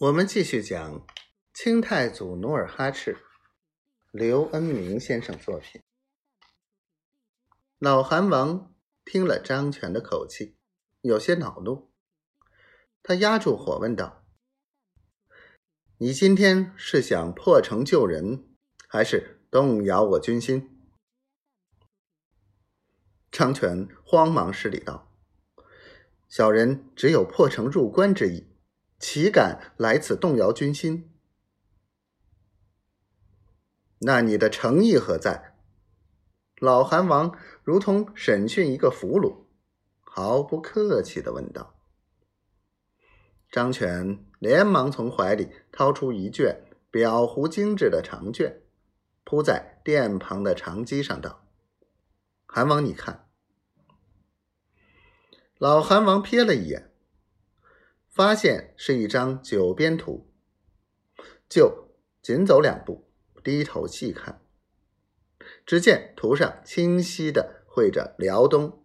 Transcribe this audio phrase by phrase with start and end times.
[0.00, 1.06] 我们继续讲
[1.52, 3.18] 清太祖努尔哈赤，
[4.10, 5.82] 刘恩明先生作品。
[7.78, 8.74] 老韩王
[9.04, 10.56] 听了张权的口气，
[11.02, 11.92] 有些恼怒，
[13.02, 14.24] 他压住火问道
[16.00, 18.48] ：“你今天是想破城救人，
[18.88, 20.80] 还是动摇我军心？”
[23.30, 25.14] 张权慌忙施礼道
[26.26, 28.46] ：“小人只有破城入关之意。”
[29.00, 31.10] 岂敢来此动摇军心？
[34.00, 35.56] 那你的诚意何在？
[36.56, 39.46] 老韩王如同审讯一个俘虏，
[40.00, 41.74] 毫不客气的问道。
[43.50, 48.62] 张权连忙从怀里掏出一卷裱糊精致的长卷，
[49.24, 51.46] 铺在殿旁的长机上，道
[52.44, 53.30] ：“韩王，你看。”
[55.56, 56.89] 老韩王瞥了一眼。
[58.20, 60.30] 发现是一张九边图，
[61.48, 61.88] 就
[62.20, 63.10] 紧走两步，
[63.42, 64.42] 低头细看。
[65.64, 68.84] 只见图上清晰的绘着辽东、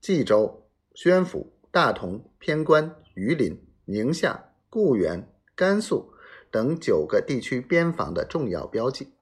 [0.00, 6.12] 冀州、宣府、大同、偏关、榆林、宁夏、固原、甘肃
[6.48, 9.14] 等九个地区边防的重要标记。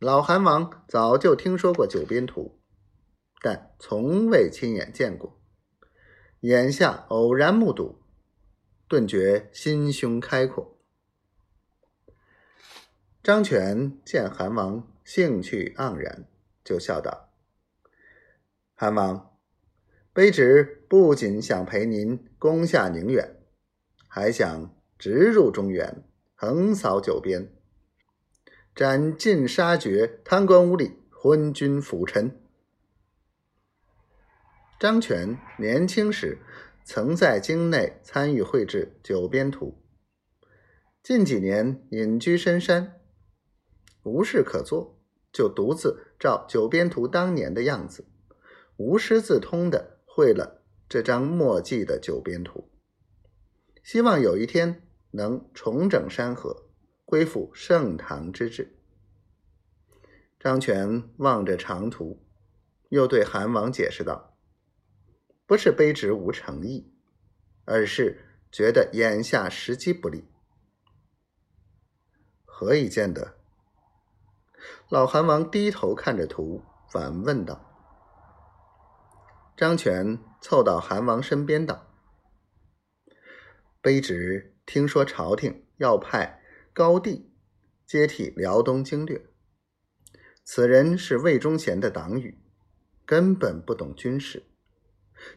[0.00, 2.58] 老韩王早就听说过九边图，
[3.40, 5.40] 但从未亲眼见过。
[6.44, 8.02] 眼下偶然目睹，
[8.86, 10.76] 顿觉心胸开阔。
[13.22, 16.28] 张权见韩王兴趣盎然，
[16.62, 17.30] 就笑道
[18.76, 19.38] ：“韩王，
[20.12, 23.40] 卑职不仅想陪您攻下宁远，
[24.06, 27.54] 还想直入中原，横扫九边，
[28.74, 32.38] 斩尽杀绝贪官污吏、昏君腐臣。”
[34.84, 36.42] 张权年轻时
[36.84, 39.82] 曾在京内参与绘制《九边图》，
[41.02, 43.00] 近几年隐居深山，
[44.02, 45.00] 无事可做，
[45.32, 48.04] 就独自照《九边图》当年的样子，
[48.76, 52.70] 无师自通的绘了这张墨迹的《九边图》，
[53.82, 56.66] 希望有一天能重整山河，
[57.06, 58.76] 恢复盛唐之治。
[60.38, 62.22] 张权望着长图，
[62.90, 64.32] 又对韩王解释道。
[65.46, 66.90] 不是卑职无诚意，
[67.64, 70.24] 而是觉得眼下时机不利。
[72.44, 73.36] 何以见得？
[74.88, 77.70] 老韩王低头看着图，反问道。
[79.56, 81.94] 张权凑到韩王身边道
[83.82, 87.30] ：“卑职听说朝廷要派高帝
[87.86, 89.26] 接替辽东经略，
[90.42, 92.42] 此人是魏忠贤的党羽，
[93.04, 94.44] 根本不懂军事。”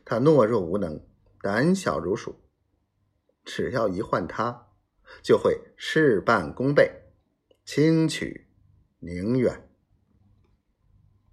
[0.05, 1.01] 他懦弱无能，
[1.41, 2.43] 胆小如鼠。
[3.43, 4.67] 只要一换他，
[5.21, 6.91] 就会事半功倍，
[7.63, 8.47] 轻取
[8.99, 9.66] 宁远。